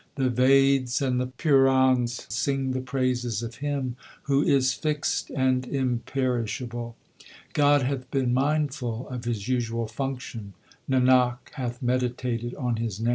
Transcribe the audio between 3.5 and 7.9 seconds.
Him who is fixed and imperishable. God